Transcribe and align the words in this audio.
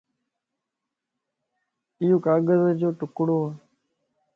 ايو 2.01 2.17
ڪاغذَ 2.25 2.61
جو 2.81 2.89
ٽڪڙو 2.99 3.37
وَ 3.43 3.47